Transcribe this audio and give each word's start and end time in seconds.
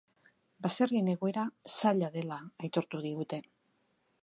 Baserrien 0.65 1.11
egoera 1.13 1.43
zaila 1.75 2.09
dela 2.17 2.41
aitortu 2.69 3.05
digute. 3.07 3.43